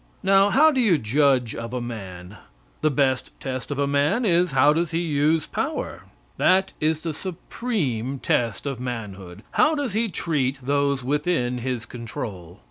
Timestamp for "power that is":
5.45-7.01